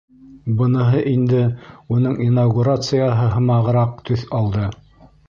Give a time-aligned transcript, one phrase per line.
[0.59, 1.41] Быныһы инде
[1.97, 4.65] уның инаугурацияһы һымағыраҡ төҫ алды.